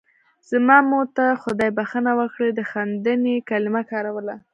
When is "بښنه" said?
1.77-2.11